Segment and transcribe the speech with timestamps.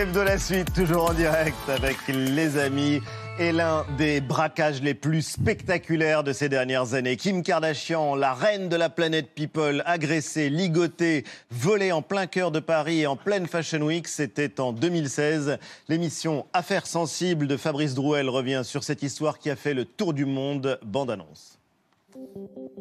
[0.00, 3.02] De la suite, toujours en direct avec les amis
[3.38, 7.18] et l'un des braquages les plus spectaculaires de ces dernières années.
[7.18, 12.60] Kim Kardashian, la reine de la planète People, agressée, ligotée, volée en plein cœur de
[12.60, 15.58] Paris et en pleine Fashion Week, c'était en 2016.
[15.90, 20.14] L'émission Affaires sensibles de Fabrice Drouel revient sur cette histoire qui a fait le tour
[20.14, 20.80] du monde.
[20.82, 21.59] Bande annonce.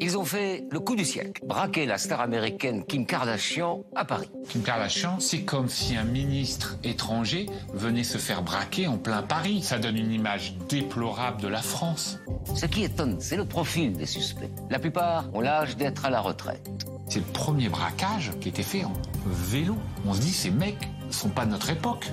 [0.02, 4.30] Ils ont fait le coup du siècle, braquer la star américaine Kim Kardashian à Paris.
[4.48, 9.62] Kim Kardashian, c'est comme si un ministre étranger venait se faire braquer en plein Paris.
[9.62, 12.20] Ça donne une image déplorable de la France.
[12.56, 14.50] Ce qui étonne, c'est le profil des suspects.
[14.70, 16.70] La plupart ont l'âge d'être à la retraite.
[17.10, 18.94] C'est le premier braquage qui était fait en
[19.26, 19.76] vélo.
[20.06, 22.08] On se dit, ces mecs sont pas de notre époque.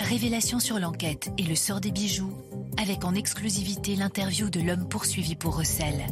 [0.00, 2.32] Révélation sur l'enquête et le sort des bijoux
[2.80, 6.06] avec en exclusivité l'interview de l'homme poursuivi pour recel.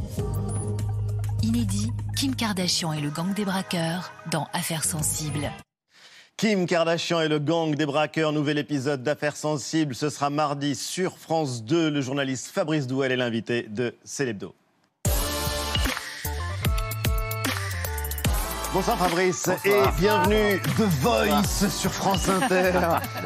[1.43, 5.51] Inédit, Kim Kardashian et le gang des braqueurs dans Affaires sensibles.
[6.37, 9.95] Kim Kardashian et le gang des braqueurs, nouvel épisode d'Affaires sensibles.
[9.95, 11.91] Ce sera mardi sur France 2.
[11.91, 14.55] Le journaliste Fabrice Douel est l'invité de Célébdo.
[18.73, 22.71] Bonsoir Fabrice et bienvenue The Voice sur France Inter.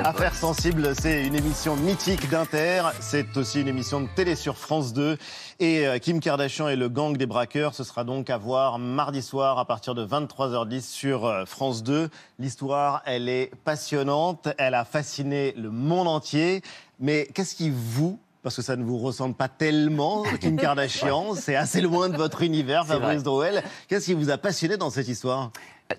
[0.03, 2.83] Affaires sensibles, c'est une émission mythique d'Inter.
[3.01, 5.19] C'est aussi une émission de télé sur France 2.
[5.61, 9.20] Et euh, Kim Kardashian et le gang des braqueurs, ce sera donc à voir mardi
[9.20, 12.08] soir à partir de 23h10 sur euh, France 2.
[12.39, 14.48] L'histoire, elle est passionnante.
[14.56, 16.62] Elle a fasciné le monde entier.
[17.01, 21.34] Mais qu'est-ce qui vous parce que ça ne vous ressemble pas tellement, Kim Kardashian.
[21.34, 23.64] C'est assez loin de votre univers, Fabrice Drouel.
[23.89, 25.51] Qu'est-ce qui vous a passionné dans cette histoire?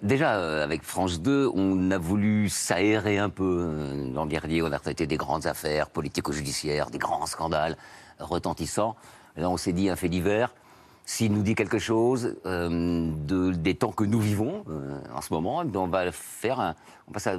[0.04, 3.66] Déjà, euh, avec France 2, on a voulu s'aérer un peu.
[3.68, 7.78] Euh, dans Verdier, on a traité des grandes affaires politico-judiciaires, des grands scandales
[8.20, 8.96] retentissants.
[9.38, 10.54] Là, on s'est dit un fait divers.
[11.04, 14.66] S'il nous dit quelque chose euh, de, des temps que nous vivons
[15.14, 16.76] en ce moment, on va faire un,
[17.08, 17.38] on passe à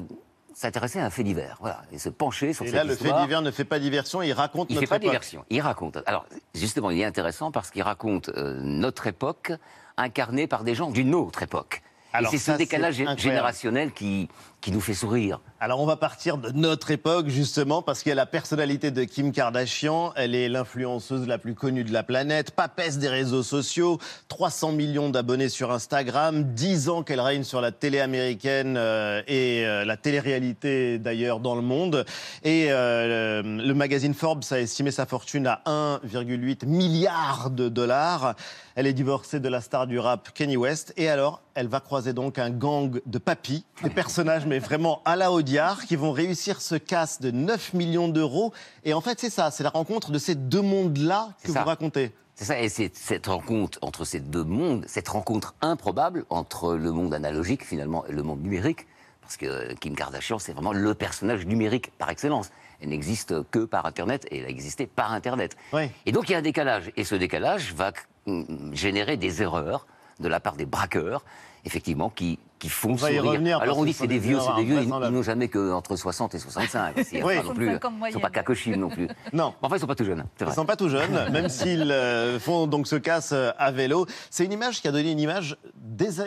[0.56, 3.12] s'intéresser à un fait divers, voilà, et se pencher sur et cette là, le fait
[3.20, 5.10] divers ne fait pas diversion, il raconte il notre fait pas époque.
[5.10, 5.98] diversion, il raconte.
[6.06, 6.24] Alors,
[6.54, 9.52] justement, il est intéressant parce qu'il raconte euh, notre époque
[9.98, 11.82] incarnée par des gens d'une autre époque.
[12.14, 14.30] Alors et c'est ce décalage générationnel qui,
[14.72, 15.40] nous fait sourire.
[15.60, 19.04] Alors on va partir de notre époque justement parce qu'il y a la personnalité de
[19.04, 20.12] Kim Kardashian.
[20.16, 25.08] Elle est l'influenceuse la plus connue de la planète, papesse des réseaux sociaux, 300 millions
[25.08, 29.96] d'abonnés sur Instagram, 10 ans qu'elle règne sur la télé américaine euh, et euh, la
[29.96, 32.04] télé-réalité d'ailleurs dans le monde.
[32.42, 38.34] Et euh, le magazine Forbes a estimé sa fortune à 1,8 milliard de dollars.
[38.74, 40.92] Elle est divorcée de la star du rap Kanye West.
[40.98, 45.16] Et alors, elle va croiser donc un gang de papis, des personnages mais vraiment à
[45.16, 48.52] la Audiard, qui vont réussir ce casse de 9 millions d'euros.
[48.84, 51.60] Et en fait, c'est ça, c'est la rencontre de ces deux mondes-là que ça.
[51.60, 52.12] vous racontez.
[52.34, 56.92] C'est ça, et c'est cette rencontre entre ces deux mondes, cette rencontre improbable entre le
[56.92, 58.86] monde analogique finalement et le monde numérique,
[59.22, 62.50] parce que Kim Kardashian, c'est vraiment le personnage numérique par excellence.
[62.82, 65.56] Elle n'existe que par Internet et elle a existé par Internet.
[65.72, 65.90] Oui.
[66.04, 67.92] Et donc il y a un décalage, et ce décalage va
[68.26, 69.86] mm, générer des erreurs
[70.20, 71.24] de la part des braqueurs,
[71.64, 73.32] effectivement, qui, qui font va y sourire.
[73.32, 75.48] revenir, Alors on dit ce c'est sont des vieux, c'est des vieux, ils, n'ont jamais
[75.48, 76.94] que entre 60 et 65.
[77.04, 77.36] C'est Oui.
[77.36, 78.20] pas non plus, 65 en ils sont moyenne.
[78.20, 79.08] pas Kakoshim non plus.
[79.32, 79.54] Non.
[79.60, 80.54] Enfin, ils sont pas tout jeunes, Ils vrai.
[80.54, 84.06] sont pas tout jeunes, même s'ils euh, font donc ce casse euh, à vélo.
[84.30, 85.56] C'est une image qui a donné une image,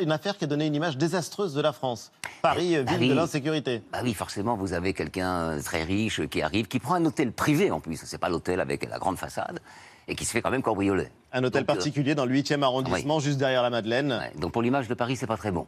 [0.01, 2.11] une affaire qui a donné une image désastreuse de la France.
[2.41, 3.81] Paris, euh, ville de l'insécurité.
[3.91, 7.71] Bah oui, forcément, vous avez quelqu'un très riche qui arrive, qui prend un hôtel privé
[7.71, 7.99] en plus.
[8.05, 9.59] C'est pas l'hôtel avec la grande façade
[10.07, 11.07] et qui se fait quand même cambrioler.
[11.31, 14.11] Un hôtel Donc, euh, particulier dans le 8e arrondissement, juste derrière la Madeleine.
[14.11, 15.67] ouais, donc pour l'image de Paris, c'est pas très bon.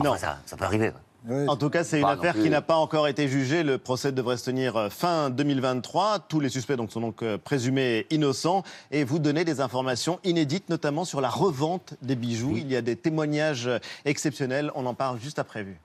[0.00, 0.16] Enfin, Non.
[0.16, 0.90] ça, ça peut arriver.
[1.28, 1.46] ouais.
[1.48, 3.62] En tout cas, c'est une affaire qui n'a pas encore été jugée.
[3.62, 6.20] Le procès devrait se tenir euh, fin 2023.
[6.20, 8.62] Tous les suspects donc, sont donc euh, présumés innocents.
[8.90, 12.54] Et vous donnez des informations inédites, notamment sur la revente des bijoux.
[12.56, 14.70] Il y a des témoignages euh, exceptionnels.
[14.74, 15.78] On en parle juste après vue.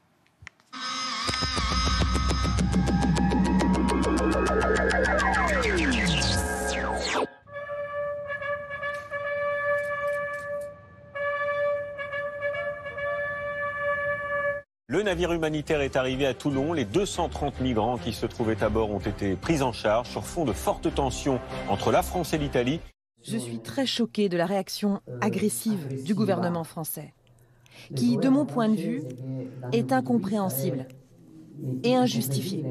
[15.08, 16.74] Navire humanitaire est arrivé à Toulon.
[16.74, 20.44] Les 230 migrants qui se trouvaient à bord ont été pris en charge sur fond
[20.44, 21.40] de fortes tensions
[21.70, 22.82] entre la France et l'Italie.
[23.24, 27.14] Je suis très choquée de la réaction agressive du gouvernement français,
[27.96, 29.04] qui, de mon point de vue,
[29.72, 30.88] est incompréhensible
[31.84, 32.66] et injustifiée.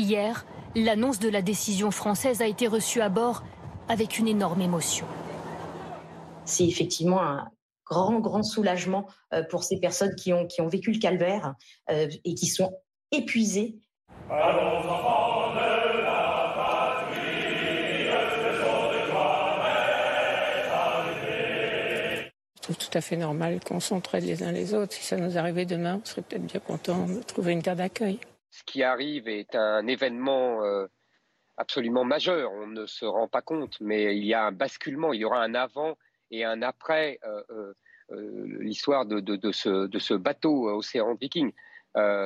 [0.00, 3.44] Hier, l'annonce de la décision française a été reçue à bord
[3.86, 5.04] avec une énorme émotion.
[6.46, 7.50] C'est effectivement un
[7.84, 11.54] grand, grand soulagement euh, pour ces personnes qui ont, vécu le calvaire
[11.90, 12.72] euh, et qui sont
[13.12, 13.76] épuisées.
[22.56, 24.94] Je trouve tout à fait normal qu'on s'entraide les uns les autres.
[24.94, 28.18] Si ça nous arrivait demain, on serait peut-être bien content de trouver une terre d'accueil.
[28.50, 30.86] Ce qui arrive est un événement euh,
[31.56, 32.52] absolument majeur.
[32.52, 35.12] On ne se rend pas compte, mais il y a un basculement.
[35.12, 35.96] Il y aura un avant
[36.30, 37.72] et un après euh,
[38.10, 39.20] l'histoire de,
[39.52, 41.52] ce, de, ce, bateau Océan Viking.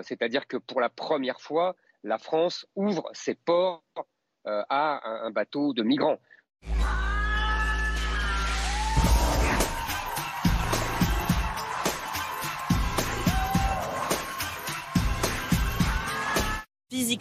[0.03, 3.82] C'est-à-dire que pour la première fois, la France ouvre ses ports
[4.44, 6.19] à un bateau de migrants.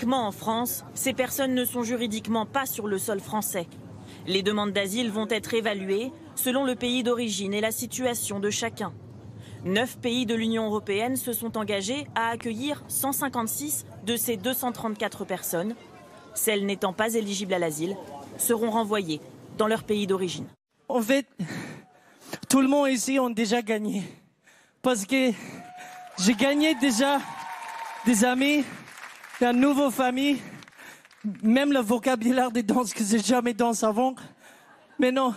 [0.02, 3.68] En France, ces personnes ne sont juridiquement pas sur le sol français.
[4.26, 8.92] Les demandes d'asile vont être évaluées selon le pays d'origine et la situation de chacun.
[9.66, 15.76] Neuf pays de l'Union européenne se sont engagés à accueillir 156 de ces 234 personnes.
[16.34, 17.96] Celles n'étant pas éligibles à l'asile
[18.38, 19.22] seront renvoyées
[19.60, 20.48] dans leur pays d'origine.
[20.90, 21.28] En fait,
[22.50, 24.02] tout le monde ici a déjà gagné.
[24.82, 25.32] Parce que
[26.20, 27.20] j'ai gagné déjà
[28.06, 28.66] des amis,
[29.44, 30.40] une nouvelle famille,
[31.42, 34.16] même le vocabulaire des danses que j'ai jamais dansé avant.
[35.00, 35.34] Mais non,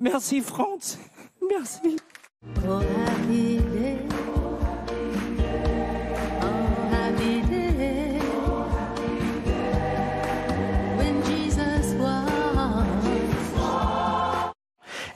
[0.00, 0.98] merci France,
[1.48, 1.96] merci.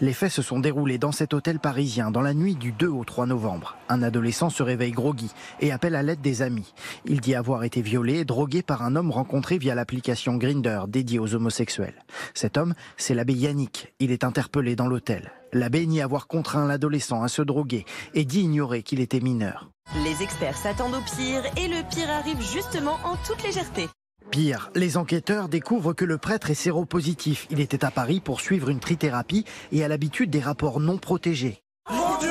[0.03, 3.05] Les faits se sont déroulés dans cet hôtel parisien dans la nuit du 2 au
[3.05, 3.77] 3 novembre.
[3.91, 5.31] Un adolescent se réveille groggy
[5.61, 6.73] et appelle à l'aide des amis.
[7.05, 11.19] Il dit avoir été violé et drogué par un homme rencontré via l'application Grinder dédiée
[11.19, 12.03] aux homosexuels.
[12.33, 13.93] Cet homme, c'est l'abbé Yannick.
[13.99, 15.33] Il est interpellé dans l'hôtel.
[15.53, 19.71] L'abbé nie avoir contraint l'adolescent à se droguer et dit ignorer qu'il était mineur.
[20.03, 23.89] Les experts s'attendent au pire et le pire arrive justement en toute légèreté.
[24.31, 27.49] Pire, les enquêteurs découvrent que le prêtre est séropositif.
[27.51, 31.63] Il était à Paris pour suivre une trithérapie et a l'habitude des rapports non protégés.
[31.91, 32.31] Mon Dieu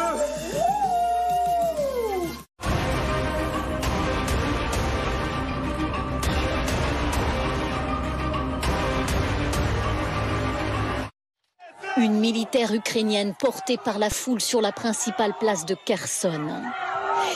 [11.98, 16.48] Une militaire ukrainienne portée par la foule sur la principale place de Kherson.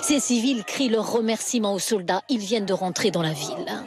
[0.02, 2.22] Ces civils crient leurs remerciements aux soldats.
[2.30, 3.84] Ils viennent de rentrer dans la ville.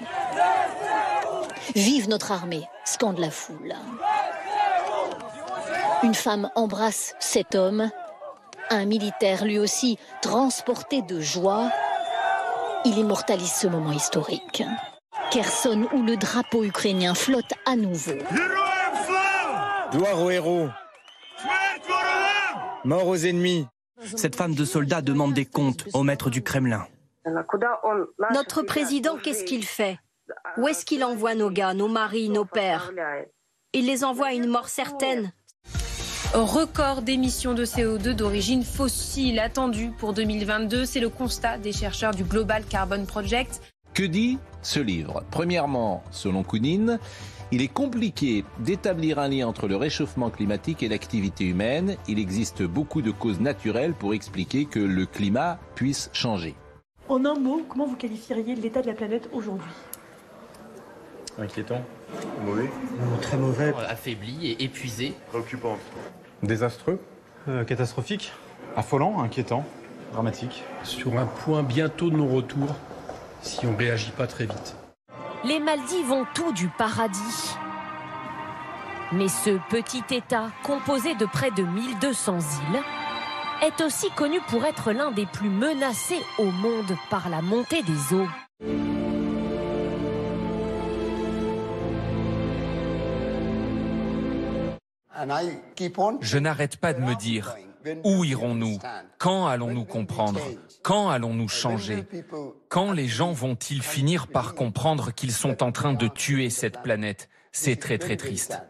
[1.76, 3.74] Vive notre armée, scande la foule.
[6.02, 7.90] Une femme embrasse cet homme,
[8.70, 11.70] un militaire lui aussi transporté de joie.
[12.86, 14.62] Il immortalise ce moment historique.
[15.30, 18.16] Kherson où le drapeau ukrainien flotte à nouveau.
[19.92, 20.70] Gloire aux héros.
[22.84, 23.66] Mort aux ennemis.
[24.16, 26.86] Cette femme de soldat demande des comptes au maître du Kremlin.
[28.32, 29.98] Notre président, qu'est-ce qu'il fait?
[30.56, 32.92] Où est-ce qu'il envoie nos gars, nos maris, nos pères
[33.72, 35.32] Il les envoie à une mort certaine.
[36.34, 42.24] Record d'émissions de CO2 d'origine fossile attendu pour 2022, c'est le constat des chercheurs du
[42.24, 43.62] Global Carbon Project.
[43.94, 45.24] Que dit ce livre?
[45.30, 46.98] Premièrement, selon Kounine,
[47.52, 51.96] il est compliqué d'établir un lien entre le réchauffement climatique et l'activité humaine.
[52.08, 56.56] Il existe beaucoup de causes naturelles pour expliquer que le climat puisse changer.
[57.08, 59.70] En un mot, comment vous qualifieriez l'état de la planète aujourd'hui?
[61.38, 61.82] Inquiétant
[62.44, 62.70] Mauvais
[63.20, 63.74] Très mauvais.
[63.88, 65.14] Affaibli et épuisé.
[65.28, 65.76] Préoccupant.
[66.42, 67.00] Désastreux
[67.48, 68.32] euh, Catastrophique
[68.76, 69.64] Affolant, inquiétant,
[70.12, 70.64] dramatique.
[70.82, 72.74] Sur un point bientôt de non-retour,
[73.40, 74.76] si on ne réagit pas très vite.
[75.44, 77.56] Les Maldives ont tout du paradis.
[79.12, 82.82] Mais ce petit État, composé de près de 1200 îles,
[83.62, 88.14] est aussi connu pour être l'un des plus menacés au monde par la montée des
[88.14, 88.28] eaux.
[96.20, 97.56] Je n'arrête pas de me dire,
[98.04, 98.78] où irons-nous?
[99.18, 100.40] Quand allons-nous comprendre?
[100.82, 102.04] Quand allons-nous changer?
[102.68, 107.28] Quand les gens vont-ils finir par comprendre qu'ils sont en train de tuer cette planète?
[107.52, 108.60] C'est très très triste.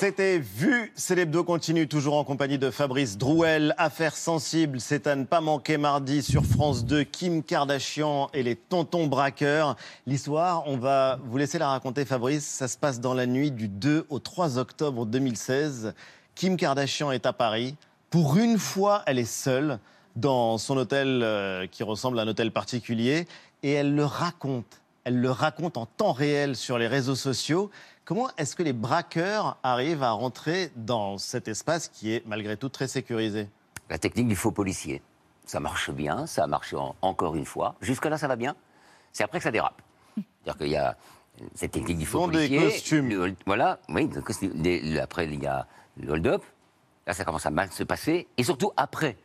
[0.00, 3.74] C'était Vu, c'est continue, toujours en compagnie de Fabrice Drouel.
[3.78, 8.54] Affaire sensible, c'est à ne pas manquer mardi sur France 2, Kim Kardashian et les
[8.54, 9.74] tontons braqueurs.
[10.06, 13.66] L'histoire, on va vous laisser la raconter Fabrice, ça se passe dans la nuit du
[13.66, 15.94] 2 au 3 octobre 2016.
[16.36, 17.74] Kim Kardashian est à Paris.
[18.08, 19.80] Pour une fois, elle est seule
[20.14, 23.26] dans son hôtel euh, qui ressemble à un hôtel particulier
[23.64, 24.80] et elle le raconte.
[25.02, 27.70] Elle le raconte en temps réel sur les réseaux sociaux.
[28.08, 32.70] Comment est-ce que les braqueurs arrivent à rentrer dans cet espace qui est malgré tout
[32.70, 33.50] très sécurisé?
[33.90, 35.02] La technique du faux policier.
[35.44, 37.74] Ça marche bien, ça a marché en- encore une fois.
[37.82, 38.56] Jusque-là, ça va bien.
[39.12, 39.82] C'est après que ça dérape.
[40.16, 40.96] C'est-à-dire qu'il y a
[41.54, 42.62] cette technique du faux Ils ont des policier.
[42.70, 43.08] costumes.
[43.10, 44.08] le voilà, oui,
[44.54, 45.66] des après, il y a
[45.98, 46.42] le hold-up.
[47.06, 48.26] Là, ça commence à mal se passer.
[48.38, 49.18] Et surtout, après,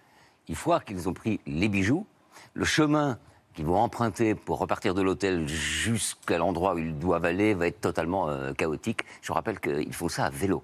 [0.50, 2.06] une fois qu'ils ont pris les bijoux,
[2.54, 3.18] le chemin
[3.54, 7.82] qu'ils vont emprunter pour repartir de l'hôtel jusqu'à l'endroit où ils doivent aller va être
[7.82, 9.02] totalement euh, chaotique.
[9.22, 10.64] Je rappelle qu'ils font ça à vélo.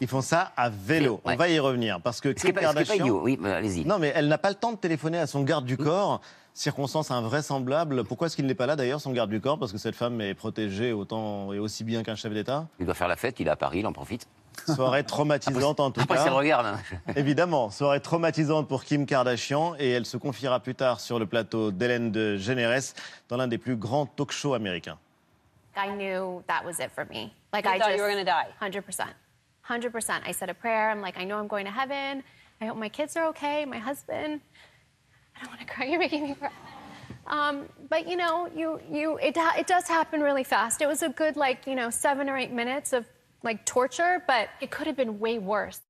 [0.00, 1.20] Ils font ça à vélo.
[1.24, 2.94] On va y revenir parce que Kim pas- pas Kardashian.
[3.04, 3.84] idiot, oui, mais allez-y.
[3.84, 6.20] Non, mais elle n'a pas le temps de téléphoner à son garde du corps.
[6.52, 8.04] Circonstance invraisemblable.
[8.04, 9.58] Pourquoi est-ce qu'il n'est pas là d'ailleurs, son garde du corps?
[9.58, 12.66] Parce que cette femme est protégée autant et aussi bien qu'un chef d'État?
[12.80, 14.26] Il doit faire la fête, il est à Paris, il en profite.
[14.74, 16.30] Soirée traumatisante en tout Après, cas.
[16.30, 16.78] regarde.
[17.16, 21.70] Évidemment, soirée traumatisante pour Kim Kardashian et elle se confiera plus tard sur le plateau
[21.70, 22.94] d'Hélène de Généresse
[23.28, 24.98] dans l'un des plus grands talk shows américains.
[25.76, 27.32] I knew that was it for me.
[27.52, 28.46] Like You I thought just you were gonna die.
[28.60, 29.06] 100%.
[29.68, 30.20] 100%.
[30.26, 30.90] I said a prayer.
[30.90, 32.22] I'm like, I know I'm going to heaven.
[32.60, 34.40] I hope my kids are okay, my husband.
[35.36, 35.86] I don't want to cry.
[35.90, 36.50] You're making me cry.
[37.26, 40.80] Um, but you know, you you it ha- it does happen really fast.
[40.82, 43.06] It was a good like you know seven or eight minutes of
[43.44, 45.80] like torture, but it could have been way worse.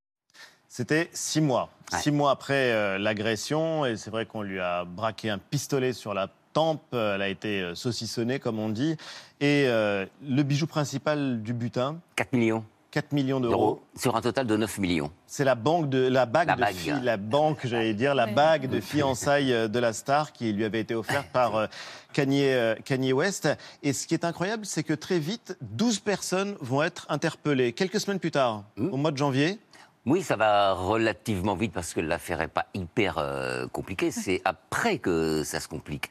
[0.68, 1.70] C'était six mois.
[2.00, 6.14] Six mois après euh, l'agression, et c'est vrai qu'on lui a braqué un pistolet sur
[6.14, 6.82] la tempe.
[6.92, 8.96] Elle a été euh, saucissonnée, comme on dit.
[9.40, 12.64] Et euh, le bijou principal du butin 4 millions
[12.94, 13.82] 4 millions d'euros.
[13.96, 15.10] sur un total de 9 millions.
[15.26, 16.74] C'est la banque de la bague La de bague.
[16.76, 20.64] fi- la banque, j'allais dire, la bague de fiançailles euh, de la star qui lui
[20.64, 21.66] avait été offerte par euh,
[22.12, 23.48] Kanye, euh, Kanye West.
[23.82, 27.72] Et ce qui est incroyable, c'est que très vite, 12 personnes vont être interpellées.
[27.72, 29.58] Quelques semaines plus tard, au mois de janvier.
[30.06, 34.12] Oui, ça va relativement vite parce que l'affaire n'est pas hyper euh, compliquée.
[34.12, 36.10] C'est après que ça se complique,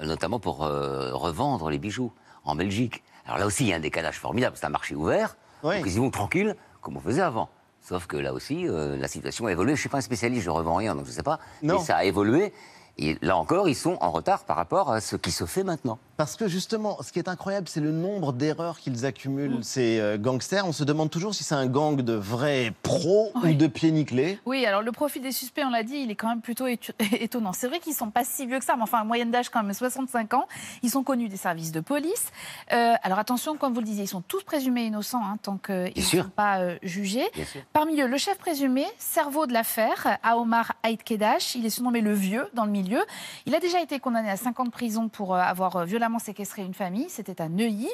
[0.00, 2.10] notamment pour euh, revendre les bijoux
[2.44, 3.02] en Belgique.
[3.26, 4.56] Alors là aussi, il y a un décalage formidable.
[4.58, 7.48] C'est un marché ouvert, donc ils y vont tranquilles, comme on faisait avant.
[7.80, 9.70] Sauf que là aussi, euh, la situation a évolué.
[9.70, 11.40] Je ne suis pas un spécialiste, je ne revends rien, donc je ne sais pas.
[11.62, 11.78] Non.
[11.78, 12.52] Mais ça a évolué.
[12.98, 15.98] Et là encore, ils sont en retard par rapport à ce qui se fait maintenant.
[16.22, 20.18] Parce que justement, ce qui est incroyable, c'est le nombre d'erreurs qu'ils accumulent, ces euh,
[20.18, 20.64] gangsters.
[20.64, 24.38] On se demande toujours si c'est un gang de vrais pros ou de pieds nickelés.
[24.46, 26.68] Oui, alors le profil des suspects, on l'a dit, il est quand même plutôt
[27.18, 27.52] étonnant.
[27.52, 29.64] C'est vrai qu'ils sont pas si vieux que ça, mais enfin, en moyenne d'âge quand
[29.64, 30.46] même 65 ans.
[30.84, 32.26] Ils sont connus des services de police.
[32.72, 35.92] Euh, alors attention, comme vous le disiez, ils sont tous présumés innocents hein, tant qu'ils
[35.96, 37.26] ne sont pas euh, jugés.
[37.72, 41.56] Parmi eux, le chef présumé, cerveau de l'affaire, Aomar Haït Kedash.
[41.56, 43.00] Il est surnommé le vieux dans le milieu.
[43.46, 46.62] Il a déjà été condamné à 5 ans de prison pour avoir euh, violemment séquestré
[46.62, 47.08] une famille.
[47.08, 47.88] C'était à Neuilly.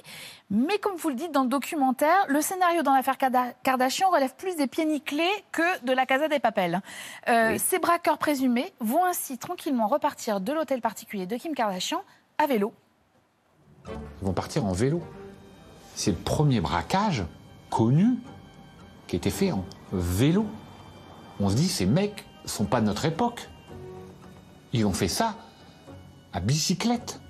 [0.51, 3.17] Mais comme vous le dites dans le documentaire, le scénario dans l'affaire
[3.63, 6.81] Kardashian relève plus des pieds nickelés que de la Casa des Papels.
[7.29, 12.03] Euh, Ces braqueurs présumés vont ainsi tranquillement repartir de l'hôtel particulier de Kim Kardashian
[12.39, 12.73] à vélo.
[13.87, 15.03] Ils vont partir en vélo.
[15.95, 17.25] C'est le premier braquage
[17.71, 18.19] connu
[19.07, 20.47] qui a été fait en vélo.
[21.41, 23.49] On se dit, ces mecs sont pas de notre époque.
[24.73, 25.35] Ils ont fait ça
[26.33, 27.21] à bicyclette.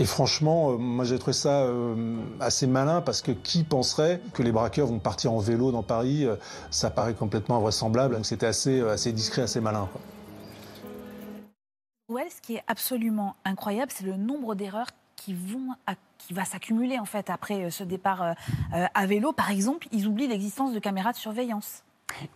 [0.00, 4.42] Et franchement, euh, moi j'ai trouvé ça euh, assez malin parce que qui penserait que
[4.42, 6.36] les braqueurs vont partir en vélo dans Paris euh,
[6.70, 8.14] Ça paraît complètement invraisemblable.
[8.14, 9.90] Donc c'était assez, assez discret, assez malin.
[9.92, 10.00] quoi.
[12.08, 15.74] Ouais, ce qui est absolument incroyable, c'est le nombre d'erreurs qui vont
[16.16, 18.34] qui va s'accumuler en fait après ce départ
[18.72, 19.32] à vélo.
[19.32, 21.84] Par exemple, ils oublient l'existence de caméras de surveillance.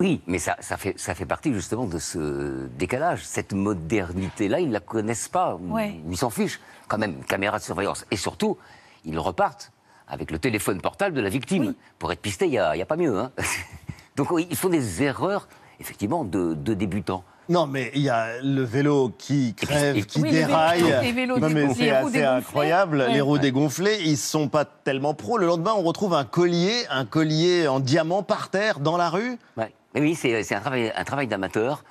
[0.01, 3.25] Oui, mais ça, ça, fait, ça fait partie justement de ce décalage.
[3.25, 5.55] Cette modernité-là, ils ne la connaissent pas.
[5.57, 6.01] ou- Ouais.
[6.05, 6.61] ou Ils s'en fichent.
[6.89, 8.05] Quand même, caméra de surveillance.
[8.11, 8.59] Et surtout,
[9.05, 9.73] ils repartent
[10.09, 11.75] avec le téléphone portable de la victime.
[11.99, 13.19] Pour être pisté, il n'y a, il y a pas mieux.
[13.19, 13.31] hein.
[14.17, 15.49] Donc oui, ils font des erreurs,
[15.81, 17.25] effectivement, de, de débutants.
[17.49, 20.83] Non, mais il y a le vélo qui crève, qui Oui, déraille.
[21.03, 22.99] les vélos non, mais dégonflés, c'est les roues assez incroyable.
[22.99, 23.13] Ouais.
[23.13, 25.37] Les roues dégonflées, ils sont pas tellement pros.
[25.37, 29.37] Le lendemain, on retrouve un collier, un collier en diamant par terre dans la rue.
[29.57, 29.73] Ouais.
[29.95, 31.85] Mais oui, c'est un travail, un travail d'amateur.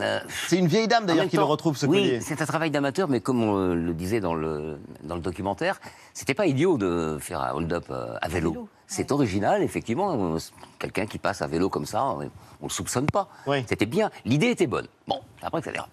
[0.00, 2.20] Euh, C'est une vieille dame d'ailleurs qui le retrouve ce oui, collier.
[2.20, 5.80] c'est un travail d'amateur, mais comme on le disait dans le, dans le documentaire,
[6.14, 8.68] c'était pas idiot de faire un hold-up euh, à vélo.
[8.88, 10.34] C'est original, effectivement.
[10.34, 10.38] euh,
[10.80, 12.22] Quelqu'un qui passe à vélo comme ça, on
[12.60, 13.28] on le soupçonne pas.
[13.68, 14.10] C'était bien.
[14.24, 14.88] L'idée était bonne.
[15.06, 15.90] Bon, c'est après que ça dérape.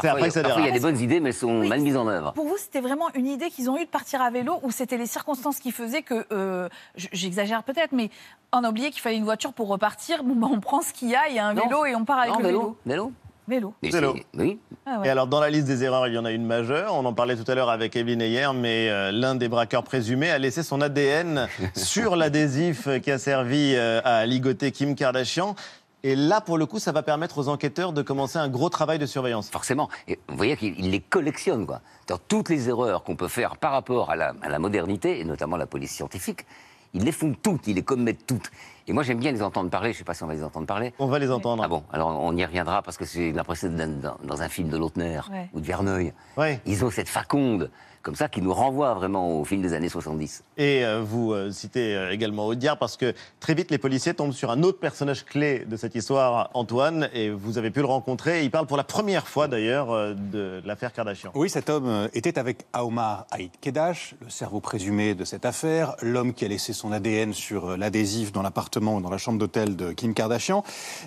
[0.00, 1.80] C'est après que ça Parfois, il y a des bonnes idées, mais elles sont mal
[1.80, 2.32] mises en œuvre.
[2.34, 4.96] Pour vous, c'était vraiment une idée qu'ils ont eue de partir à vélo ou c'était
[4.96, 8.10] les circonstances qui faisaient que, euh, j'exagère peut-être, mais
[8.52, 10.22] on a oublié qu'il fallait une voiture pour repartir.
[10.24, 11.62] Bon, ben, on prend ce qu'il y a, il y a un Non.
[11.64, 12.58] vélo et on part avec Non, le vélo.
[12.60, 12.78] vélo.
[12.84, 13.12] Vélo.
[13.46, 13.74] Vélo.
[13.82, 14.00] c'est-
[14.34, 14.58] Oui.
[14.86, 15.06] Ah ouais.
[15.06, 16.94] Et alors, dans la liste des erreurs, il y en a une majeure.
[16.94, 20.30] On en parlait tout à l'heure avec Evelyne hier, mais euh, l'un des braqueurs présumés
[20.30, 25.54] a laissé son ADN sur l'adhésif qui a servi euh, à ligoter Kim Kardashian.
[26.06, 28.98] Et là, pour le coup, ça va permettre aux enquêteurs de commencer un gros travail
[28.98, 29.48] de surveillance.
[29.48, 29.88] Forcément.
[30.06, 31.80] Et vous voyez qu'il il les collectionne, quoi.
[32.08, 35.24] Dans toutes les erreurs qu'on peut faire par rapport à la, à la modernité, et
[35.24, 36.44] notamment la police scientifique,
[36.94, 38.50] ils les font toutes, ils les commettent toutes.
[38.86, 39.90] Et moi, j'aime bien les entendre parler.
[39.92, 40.92] Je ne sais pas si on va les entendre parler.
[40.98, 41.62] On va les entendre.
[41.64, 44.68] Ah bon, alors on y reviendra parce que c'est l'impression d'être dans, dans un film
[44.68, 45.48] de Lautner Ouais.
[45.52, 46.12] ou de Verneuil.
[46.66, 47.70] Ils ont cette faconde,
[48.04, 50.44] comme ça, qui nous renvoie vraiment au film des années 70.
[50.58, 54.32] Et euh, vous euh, citez euh, également Audiard parce que très vite les policiers tombent
[54.32, 58.44] sur un autre personnage clé de cette histoire, Antoine, et vous avez pu le rencontrer.
[58.44, 61.32] Il parle pour la première fois d'ailleurs de l'affaire Kardashian.
[61.34, 66.34] Oui, cet homme était avec Aomar Haït Kedash, le cerveau présumé de cette affaire, l'homme
[66.34, 69.92] qui a laissé son ADN sur l'adhésif dans l'appartement ou dans la chambre d'hôtel de
[69.92, 70.62] Kim Kardashian.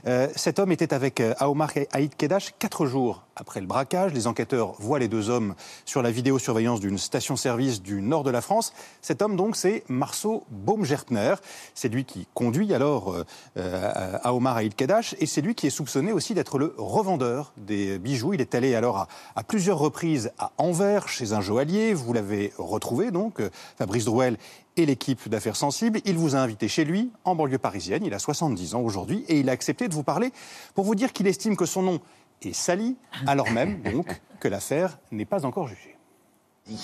[0.08, 4.13] Euh, cet homme était avec Aomar Haït Kedash quatre jours après le braquage.
[4.13, 8.41] Les enquêteurs voient les deux hommes sur la vidéosurveillance d'une station-service du nord de la
[8.41, 8.74] France.
[9.01, 11.36] Cet homme, donc, c'est Marceau Baumgertner.
[11.74, 13.24] C'est lui qui conduit alors euh,
[13.58, 18.00] euh, Aomar Haït Kedash et c'est lui qui est soupçonné aussi d'être le revendeur des
[18.00, 18.34] bijoux.
[18.34, 21.94] Il est allé alors à, à plusieurs reprises à Anvers, chez un joaillier.
[21.94, 24.38] Vous l'avez retrouvé, donc, euh, Fabrice Drouel
[24.77, 26.00] et l'équipe d'affaires sensibles.
[26.06, 28.06] Il vous a invité chez lui, en banlieue parisienne.
[28.06, 30.32] Il a 70 ans aujourd'hui et il a accepté de vous parler
[30.75, 32.00] pour vous dire qu'il estime que son nom
[32.41, 35.96] est sali, alors même, donc, que l'affaire n'est pas encore jugée.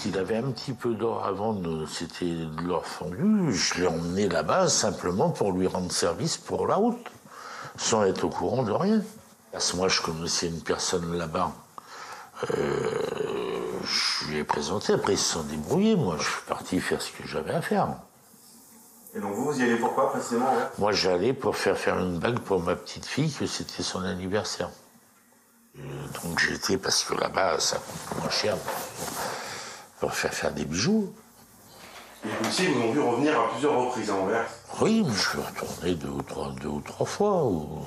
[0.05, 3.53] Il avait un petit peu d'or avant, de- c'était de l'or fondu.
[3.53, 7.05] Je l'ai emmené là-bas simplement pour lui rendre service pour la route,
[7.75, 9.01] sans être au courant de rien.
[9.51, 11.51] Parce que moi, je connaissais une personne là-bas.
[12.51, 13.01] Euh,
[13.83, 15.95] je lui ai présenté, après ils se sont débrouillés.
[15.95, 17.89] Moi, je suis parti faire ce que j'avais à faire.
[19.15, 20.47] Et donc vous, vous y allez pourquoi précisément
[20.79, 24.69] Moi, j'allais pour faire faire une bague pour ma petite fille, que c'était son anniversaire.
[25.79, 25.81] Euh,
[26.23, 28.55] donc j'étais, parce que là-bas, ça coûte moins cher
[29.99, 31.13] pour faire faire des bijoux.
[32.23, 34.45] Les policiers vous ont vu revenir à plusieurs reprises à Anvers.
[34.79, 37.43] Oui, mais je suis retourné deux ou trois, deux ou trois fois.
[37.43, 37.85] ou-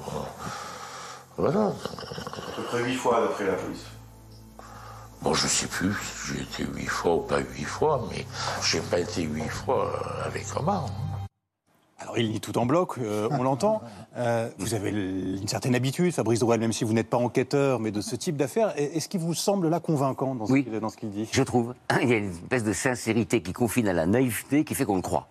[1.38, 1.66] Voilà.
[1.68, 3.84] À peu près huit fois d'après la police.
[5.22, 8.26] Bon, je sais plus si j'ai été huit fois ou pas huit fois, mais
[8.62, 10.86] j'ai pas été huit fois euh, avec Omar.
[11.98, 13.80] Alors il nie tout en bloc, euh, on l'entend.
[14.18, 17.90] Euh, vous avez une certaine habitude, Fabrice Drouel, même si vous n'êtes pas enquêteur, mais
[17.90, 18.72] de ce type d'affaires.
[18.80, 20.64] Et- Est-ce qu'il vous semble là convaincant dans ce Oui.
[20.64, 21.28] qu'il- qu'il dit?
[21.30, 21.74] Je trouve.
[22.02, 24.96] Il y a une espèce de sincérité qui confine à la naïveté qui fait qu'on
[24.96, 25.28] le croit.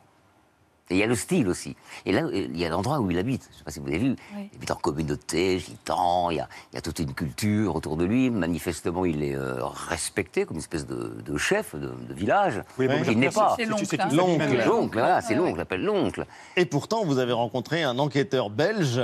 [0.92, 1.76] Et il y a le style aussi.
[2.06, 3.44] Et là, il y a l'endroit où il habite.
[3.50, 4.16] Je ne sais pas si vous avez vu.
[4.36, 4.50] Oui.
[4.54, 7.98] Il habite en communauté, gitan, il y, a, il y a toute une culture autour
[7.98, 8.30] de lui.
[8.30, 12.62] Manifestement, il est euh, respecté comme une espèce de, de chef de, de village.
[12.78, 13.56] Oui, bon, il n'est c'est- pas.
[13.58, 14.10] c'est l'oncle, C'est- c'est hein.
[14.12, 14.66] L'oncle, l'oncle.
[14.68, 16.26] l'oncle, voilà, c'est l'oncle, l'appelle l'oncle.
[16.56, 19.02] Et pourtant, vous avez rencontré un enquêteur belge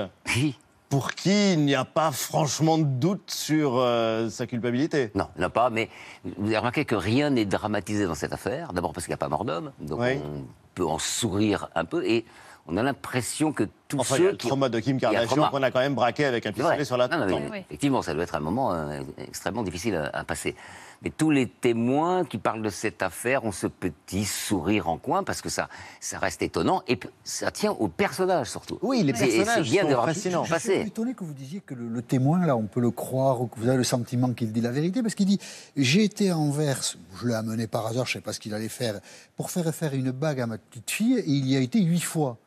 [0.89, 5.10] pour qui il n'y a pas franchement de doute sur euh, sa culpabilité.
[5.15, 5.89] Non, il n'y en a pas, mais
[6.38, 8.72] vous avez remarqué que rien n'est dramatisé dans cette affaire.
[8.74, 10.20] D'abord parce qu'il n'y a pas mort d'homme, donc Oui.
[10.24, 10.44] on
[10.76, 12.06] peut en sourire un peu.
[12.06, 12.26] Et
[12.68, 14.48] on a l'impression que tous Enfin, il y a ceux le qui.
[14.48, 17.26] trauma de Kim Kardashian qu'on a quand même braqué avec un pistolet sur la Non,
[17.28, 20.56] non, mais Effectivement, ça doit être un moment euh, extrêmement difficile à, à passer.
[21.04, 25.24] Mais tous les témoins qui parlent de cette affaire ont ce petit sourire en coin
[25.24, 25.68] parce que ça,
[26.00, 28.78] ça reste étonnant et ça tient au personnage surtout.
[28.84, 30.44] Oui, les personnages bien sont fascinants.
[30.44, 33.42] Je suis étonné que vous disiez que le, le témoin, là, on peut le croire,
[33.42, 35.40] ou que vous avez le sentiment qu'il dit la vérité, parce qu'il dit
[35.76, 36.80] J'ai été à Anvers,
[37.20, 39.00] je l'ai amené par hasard, je ne sais pas ce qu'il allait faire,
[39.36, 42.02] pour faire faire une bague à ma petite fille, et il y a été huit
[42.02, 42.38] fois.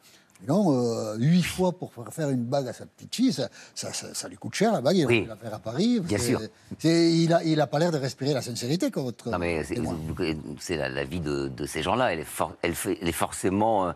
[0.46, 3.92] Non, euh, huit fois pour faire faire une bague à sa petite fille, ça, ça,
[3.94, 5.22] ça- ça lui coûte cher, la bague, il Oui.
[5.22, 6.00] va la faire à Paris.
[6.00, 6.40] Bien sûr.
[6.82, 9.30] il n'a il a pas l'air de respirer la sincérité comme votre.
[9.30, 12.12] Non, mais c'est- la, la vie de, de ces gens-là.
[12.12, 12.24] Elle,
[12.62, 13.92] elle, fait- elle est forcément euh,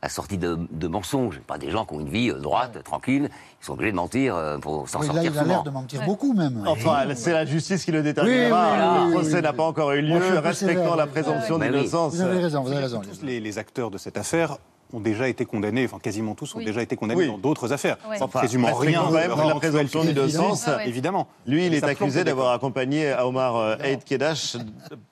[0.00, 1.40] assortie de, de mensonges.
[1.46, 3.28] Pas des gens qui ont une vie euh, droite, tranquille.
[3.60, 6.02] Ils sont obligés de mentir pour s'en Oui, là, sortir il a l'air de mentir
[6.06, 6.64] beaucoup, même.
[6.66, 8.72] Enfin, c'est la justice qui le Oui, déterminera.
[8.72, 9.56] oui, oui, le oui, procès oui, n'a oui.
[9.56, 10.20] pas encore eu lieu.
[10.54, 10.96] Sévère.
[10.96, 12.14] la présomption d'innocence.
[12.14, 13.02] Vous avez raison, vous avez raison.
[13.02, 14.56] Tous les, les acteurs de cette affaire
[14.92, 16.64] ont déjà été condamnés, enfin quasiment tous ont Oui.
[16.64, 17.26] déjà été condamnés Oui.
[17.28, 17.96] dans d'autres affaires.
[18.20, 20.68] Enfin, respectons rien quand même la présomption d'innocence.
[20.68, 20.88] Ah ouais.
[20.88, 21.28] Évidemment.
[21.46, 24.56] Lui, il est accusé d'avoir accompagné Omar euh, Eid Kedash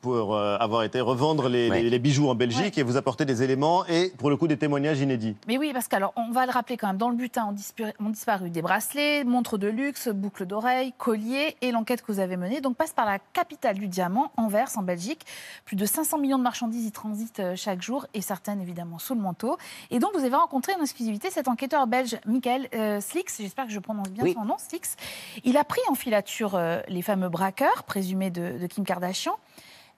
[0.00, 1.82] pour euh, avoir été revendre les, Ouais.
[1.82, 4.56] les- les bijoux en Belgique et vous apporter des éléments et, pour le coup, des
[4.56, 5.36] témoignages inédits.
[5.46, 7.92] Mais oui, parce qu'alors, on va le rappeler quand même, dans le butin ont disparu,
[8.00, 12.36] ont disparu des bracelets, montres de luxe, boucles d'oreilles, colliers, et l'enquête que vous avez
[12.36, 15.24] menée donc, passe par la capitale du diamant, Anvers, en Belgique.
[15.64, 19.14] Plus de 500 millions de marchandises y transitent euh, chaque jour, et certaines évidemment sous
[19.14, 19.56] le manteau.
[19.90, 23.72] Et donc, vous avez rencontré en exclusivité cet enquêteur belge, Michael euh, Slix, j'espère que
[23.72, 24.34] je prononce bien Oui.
[24.34, 24.96] son nom, Slix.
[25.44, 29.34] Il a pris en filature euh, les fameux braqueurs, présumés de, de Kim Kardashian.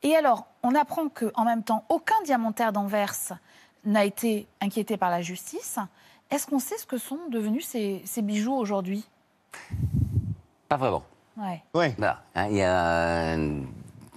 [0.02, 3.14] Et alors, on apprend qu'en même temps, aucun diamantaire d'Anvers
[3.84, 5.78] n'a été inquiété par la justice.
[6.30, 9.06] Est-ce qu'on sait ce que sont devenus ces, ces bijoux aujourd'hui?
[10.68, 11.02] Pas vraiment.
[11.36, 11.62] Ouais.
[11.74, 11.94] Ouais.
[11.98, 13.60] Voilà, hein, il y a euh,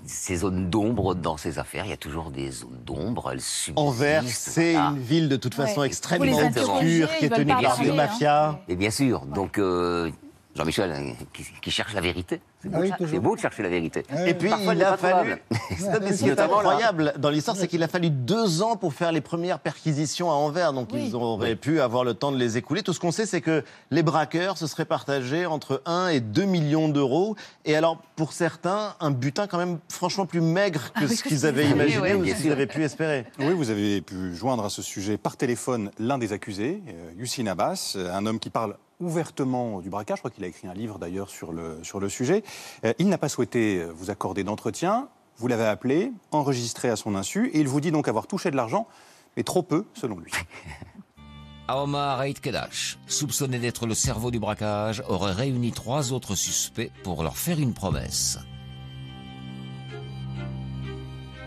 [0.06, 1.86] ces zones d'ombre dans ces affaires.
[1.86, 3.30] Il y a toujours des zones d'ombre.
[3.32, 3.78] Elles subsistent.
[3.78, 4.90] Anvers, c'est voilà.
[4.90, 5.88] une ville de toute façon Ouais.
[5.88, 7.94] extrêmement obscure, qui est tenue par des hein.
[7.96, 8.60] mafias.
[8.68, 9.26] Et bien sûr.
[9.26, 10.12] Donc, euh,
[10.56, 12.42] Jean-Michel, euh, qui, qui cherche la vérité.
[12.62, 12.92] C'est Ah oui.
[13.00, 14.04] C'est beau de chercher la vérité.
[14.26, 15.36] Et puis, Parfois, il a fallu.
[15.72, 19.22] Ce qui est incroyable dans l'histoire, c'est qu'il a fallu deux ans pour faire les
[19.22, 20.74] premières perquisitions à Anvers.
[20.74, 22.84] Donc, ils auraient pu avoir le temps de les écouler.
[22.84, 26.44] Tout ce qu'on sait, c'est que les braqueurs se seraient partagés entre 1 et 2
[26.46, 27.36] millions d'euros.
[27.66, 31.46] Et alors, pour certains, un butin quand même franchement plus maigre que Ah ce qu'ils
[31.46, 33.26] avaient imaginé ou ce qu'ils avaient pu espérer.
[33.40, 37.48] Oui, vous avez pu joindre à ce sujet par téléphone l'un des accusés, euh, Youssine
[37.48, 40.18] Abbas, euh, un homme qui parle ouvertement du braquage.
[40.18, 42.44] Je crois qu'il a écrit un livre d'ailleurs sur le, sur le sujet.
[42.86, 45.10] Euh, il n'a pas souhaité euh, vous accorder d'entretien.
[45.38, 48.56] Vous l'avez appelé, enregistré à son insu, et il vous dit donc avoir touché de
[48.56, 48.88] l'argent,
[49.36, 50.32] mais trop peu selon lui.
[51.68, 57.24] Aomar Haït Kedash, soupçonné d'être le cerveau du braquage, aurait réuni trois autres suspects pour
[57.24, 58.38] leur faire une promesse.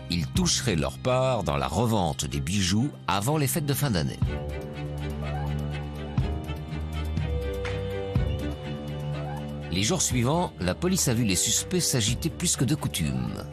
[0.09, 4.19] Ils toucheraient leur part dans la revente des bijoux avant les fêtes de fin d'année.
[9.77, 13.43] Les jours suivants, la police a vu les suspects s'agiter plus que de coutume.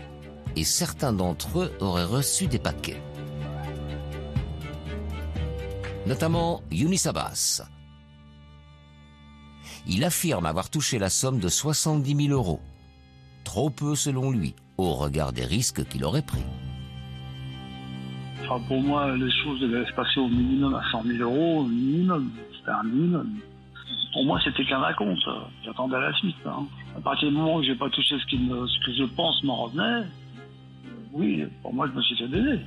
[0.56, 3.02] Et certains d'entre eux auraient reçu des paquets.
[6.06, 7.68] Notamment Younis Abbas.
[9.86, 12.62] Il affirme avoir touché la somme de 70 000 euros.
[13.44, 16.46] Trop peu selon lui, au regard des risques qu'il aurait pris.
[18.66, 22.30] Pour moi, les choses devaient se passer au minimum à 100 000 euros, au minimum.
[22.56, 23.28] C'était un minimum.
[24.14, 25.18] Pour moi, c'était qu'un raconte.
[25.64, 26.36] J'attendais la suite.
[26.46, 26.66] hein.
[26.96, 29.42] À partir du moment où j'ai pas touché ce, qui me- ce que je pense
[29.44, 30.04] m'en revenait, euh,
[31.12, 32.60] oui, pour moi, je me suis fait baiser.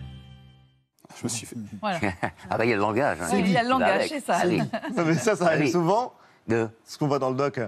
[1.17, 1.55] Je me suis fait.
[1.81, 1.99] Voilà.
[2.49, 3.17] ah bah il y a le langage.
[3.21, 3.27] hein.
[3.33, 4.41] Oui, il y a le langage, c'est ça.
[4.45, 4.57] Oui.
[4.95, 5.71] Non, mais ça, ça Ah arrive oui.
[5.71, 6.13] souvent.
[6.47, 6.67] De...
[6.85, 7.59] Ce qu'on voit dans le doc.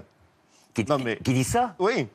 [0.74, 0.84] Qui,
[1.24, 2.06] qui dit ça Oui.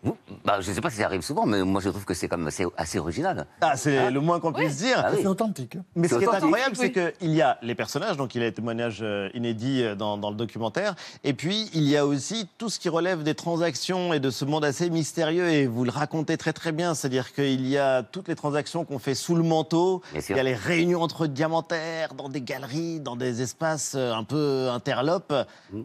[0.46, 2.28] Bah, je ne sais pas si ça arrive souvent, mais moi je trouve que c'est
[2.28, 3.46] quand même assez, assez original.
[3.62, 5.02] Ah, c'est Hein le moins qu'on puisse dire.
[5.04, 5.20] Ah oui.
[5.22, 5.78] C'est authentique.
[5.96, 7.12] Mais ce C'est qui est incroyable, c'est oui.
[7.20, 10.18] qu'il y a les personnages, donc il y a des témoignages euh, inédits euh, dans,
[10.18, 14.14] dans le documentaire, et puis il y a aussi tout ce qui relève des transactions
[14.14, 17.68] et de ce monde assez mystérieux, et vous le racontez très très bien, c'est-à-dire qu'il
[17.68, 20.36] y a toutes les transactions qu'on fait sous le manteau, Bien sûr.
[20.36, 24.24] il y a les réunions entre diamantaires, dans des galeries, dans des espaces euh, un
[24.24, 25.34] peu interlopes.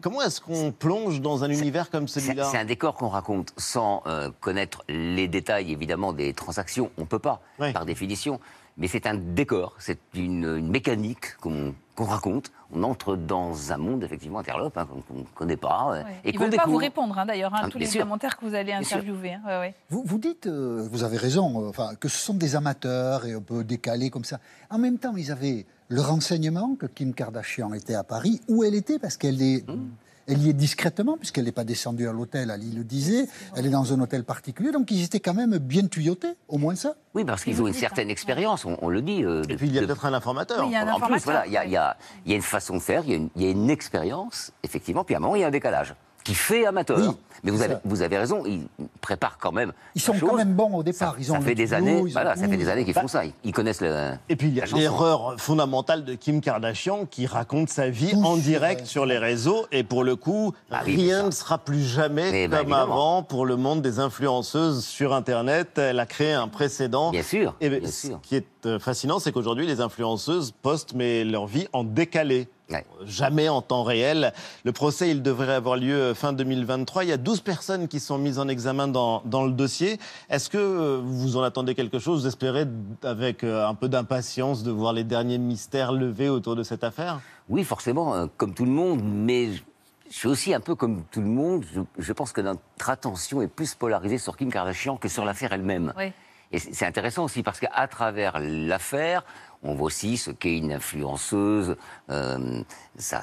[0.01, 2.07] Comment est-ce qu'on plonge dans un univers comme Mmh.
[2.07, 6.91] C'est celui-là c'est un décor qu'on raconte sans euh, connaître les détails, évidemment, des transactions.
[6.97, 7.41] On ne peut pas,
[7.73, 8.39] par définition.
[8.77, 12.51] Mais c'est un décor, c'est une, une mécanique qu'on raconte.
[12.73, 15.89] On entre dans un monde, effectivement, interlope, hein, qu'on ne connaît pas.
[15.91, 16.15] euh, Ouais.
[16.23, 18.01] Et Ils veulent pas vous répondre, hein, d'ailleurs, hein, Ah, tous les sûr.
[18.01, 19.33] commentaires que vous allez interviewer.
[19.33, 19.41] hein.
[19.45, 19.75] Ouais, ouais.
[19.89, 23.33] Vous, vous dites, euh, vous avez raison, euh, enfin, que ce sont des amateurs et
[23.33, 24.39] un peu décalés comme ça.
[24.69, 28.73] En même temps, ils avaient le renseignement que Kim Kardashian était à Paris, où elle
[28.75, 29.67] était, parce qu'elle est.
[29.69, 29.89] Mmh.
[30.27, 33.27] Elle y est discrètement, puisqu'elle n'est pas descendue à l'hôtel, Ali le disait.
[33.55, 36.75] Elle est dans un hôtel particulier, donc ils étaient quand même bien tuyautés, au moins
[36.75, 36.95] ça.
[37.13, 39.23] Oui, parce qu'ils ont une certaine expérience, on, on le dit.
[39.23, 40.59] euh, Et puis il y a peut-être un informateur.
[40.61, 42.31] Oui, il y a un en plus, voilà, il y, a- il y a- il
[42.31, 44.51] y a une façon de faire, il y a une, il y a une expérience,
[44.63, 46.97] effectivement, puis à un moment, il y a un décalage qui fait amateur.
[46.99, 47.07] Oui,
[47.43, 47.81] Mais vous avez, ça.
[47.83, 48.67] vous avez raison, ils
[49.01, 49.71] préparent quand même.
[49.95, 51.15] Ils sont quand même bons au départ.
[51.19, 53.01] ils ont Ça fait des années, ils ont voilà, ça fait des années qu'ils Bah,
[53.01, 53.25] font ça.
[53.25, 54.11] Ils, ils connaissent le.
[54.29, 58.37] Et puis il y a l'erreur fondamentale de Kim Kardashian qui raconte sa vie en
[58.37, 61.25] direct sur les réseaux et pour le coup Ah oui, rien ça.
[61.25, 65.77] ne sera plus jamais Mais bah, comme avant pour le monde des influenceuses sur Internet.
[65.77, 67.11] Elle a créé un précédent.
[67.11, 68.19] Bien sûr, Et bien ce sûr.
[68.21, 72.47] qui est euh, fascinant, c'est qu'aujourd'hui les influenceuses postent mais leur vie en décalé.
[72.71, 72.85] Ouais.
[73.05, 74.33] Jamais en temps réel.
[74.63, 77.03] Le procès, il devrait avoir lieu fin 2023.
[77.03, 79.99] Il y a 12 personnes qui sont mises en examen dans, dans le dossier.
[80.29, 82.21] Est-ce que euh, vous en attendez quelque chose?
[82.21, 82.65] Vous espérez,
[83.03, 87.19] avec euh, un peu d'impatience, de voir les derniers mystères levés autour de cette affaire?
[87.49, 89.61] Oui, forcément, euh, comme tout le monde, mais je,
[90.09, 91.65] je suis aussi un peu comme tout le monde.
[91.73, 95.53] Je, je pense que notre attention est plus polarisée sur Kim Kardashian que sur l'affaire
[95.53, 95.93] elle-même.
[95.97, 96.11] Oui.
[96.51, 99.23] Et c'est intéressant aussi parce qu'à travers l'affaire,
[99.63, 101.75] on voit aussi ce qu'est une influenceuse,
[102.09, 102.61] euh,
[102.97, 103.21] sa,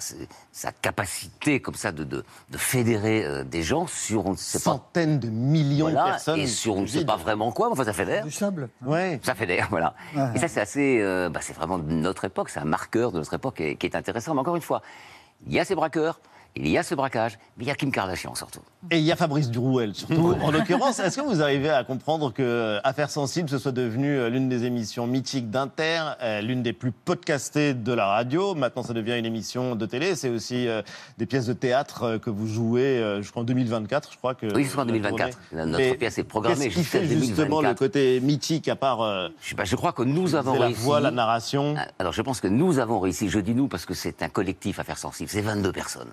[0.53, 4.59] sa capacité comme ça de, de, de fédérer euh, des gens sur on ne sait
[4.59, 4.65] pas.
[4.71, 6.39] Centaines de millions Voilà, de personnes.
[6.41, 8.25] et sur on ne sait pas vraiment quoi, mais enfin ça fédère.
[8.25, 8.69] Du sable.
[8.83, 9.21] Ouais.
[9.23, 9.95] Ça fédère, voilà.
[10.17, 10.23] Ouais.
[10.35, 10.99] Et ça, c'est assez.
[11.01, 13.87] euh, bah, c'est vraiment de notre époque, c'est un marqueur de notre époque et- qui
[13.87, 14.33] est intéressant.
[14.35, 14.81] Mais encore une fois,
[15.47, 16.21] il y a ces braqueurs,
[16.57, 18.61] il y a ce braquage, mais il y a Kim Kardashian surtout.
[18.91, 20.35] Et il y a Fabrice Durouel, surtout.
[20.43, 24.29] en l'occurrence, est-ce que vous arrivez à comprendre que Affaires sensibles, ce soit devenu euh,
[24.29, 28.93] l'une des émissions mythiques d'Inter, euh, l'une des plus podcastées de la radio Maintenant, ça
[28.93, 30.15] devient une émission de télé.
[30.17, 30.83] C'est aussi euh,
[31.19, 34.53] des pièces de théâtre que vous jouez, je crois, en 2024, je crois que.
[34.55, 35.39] Oui, ce sera en la 2024.
[35.51, 35.65] tournée.
[35.65, 37.69] Notre Mais pièce est programmée Qu'est-ce qui fait justement 2024.
[37.69, 40.81] le côté mythique, à part Je, je crois que nous avons la réussi.
[40.83, 43.29] voix, la narration Alors, je pense que nous avons réussi.
[43.29, 45.31] Je dis nous parce que c'est un collectif Affaires sensibles.
[45.31, 46.13] C'est 22 personnes.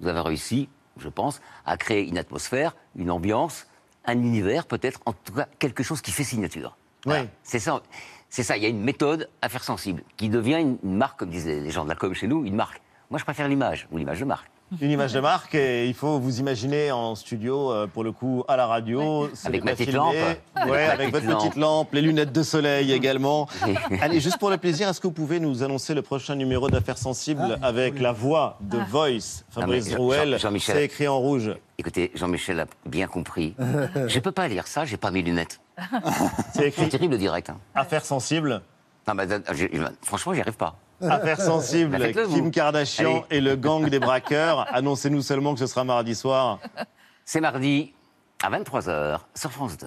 [0.00, 3.66] Nous avons réussi, je pense, à créer une atmosphère, une ambiance,
[4.04, 6.76] un univers, peut-être, en tout cas, quelque chose qui fait signature.
[7.04, 7.22] Voilà.
[7.22, 7.28] Oui.
[7.42, 7.82] C'est ça.
[8.28, 8.56] C'est ça.
[8.56, 11.84] Il y a une méthode Affaires sensibles qui devient une, marque, comme les les gens
[11.84, 12.80] de la com chez nous, une marque.
[13.10, 14.50] Moi, je préfère l'image ou l'image de marque.
[14.80, 18.42] Une image de marque et il faut vous imaginer en studio, euh, pour le coup,
[18.48, 19.30] à la radio.
[19.44, 20.14] Avec ma petite lampe.
[20.66, 23.48] Ouais, Avec votre petite petite lampe, les lunettes de soleil également.
[24.00, 26.98] Allez, juste pour le plaisir, est-ce que vous pouvez nous annoncer le prochain numéro d'Affaires
[26.98, 31.06] Sensibles avec la voix de Voice, Non, mais Fabrice Jean- Drouel Jean- Jean-Michel- C'est écrit
[31.08, 31.54] en rouge.
[31.78, 33.54] Écoutez, Jean-Michel a bien compris.
[34.08, 35.60] Je peux pas lire ça, j'ai pas mes lunettes.
[36.54, 36.82] C'est écrit.
[36.84, 37.50] C'est terrible le direct.
[37.50, 37.58] hein.
[37.74, 38.62] Affaires sensibles.
[39.06, 39.70] Non, mais, euh, j'ai-
[40.02, 40.74] franchement, j'y arrive pas.
[41.00, 42.34] Faites-le, vous.
[42.34, 43.38] Kim Kardashian Allez.
[43.38, 44.66] et le gang des braqueurs.
[44.72, 46.58] Annoncez-nous seulement que ce sera mardi soir.
[47.24, 47.92] C'est mardi
[48.44, 49.86] à 23h sur France 2.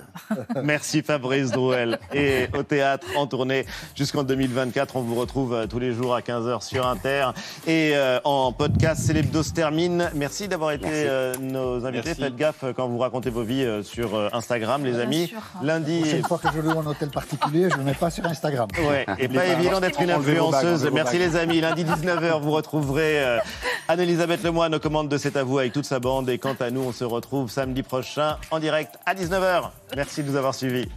[0.63, 1.99] Merci Fabrice Drouel.
[2.13, 4.95] Et au théâtre en tournée jusqu'en 2024.
[4.95, 7.27] On vous retrouve euh, tous les jours à 15h sur Inter.
[7.67, 10.09] Et euh, en podcast, c'est l'hebdo se termine.
[10.15, 11.05] Merci d'avoir été Merci.
[11.07, 12.07] euh, nos invités.
[12.07, 12.21] Merci.
[12.21, 15.27] Faites gaffe quand vous racontez vos vies euh, sur Instagram, les Bien amis.
[15.27, 15.41] sûr.
[15.61, 15.99] Lundi.
[16.01, 18.67] Prochaine fois que je loue un hôtel particulier, je ne le mets pas sur Instagram.
[18.89, 20.89] Ouais, et pas évident d'être une bagues, influenceuse.
[20.91, 21.61] Merci les amis.
[21.61, 23.39] Lundi 19h, vous retrouverez
[23.87, 26.29] Anne-Elisabeth Lemoine aux commandes de C'est à vous avec toute sa bande.
[26.29, 29.69] Et quant à nous, on se retrouve samedi prochain en direct à 19h.
[29.95, 30.89] Merci de nous avoir suivis.